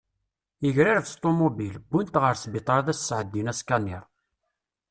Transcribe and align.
Yegrareb 0.63 1.07
s 1.11 1.13
tumubil, 1.21 1.75
wint 1.91 2.19
ɣer 2.21 2.35
sbiṭar 2.43 2.77
ad 2.79 2.91
as-sɛeddin 2.93 3.51
askaniṛ. 3.51 4.05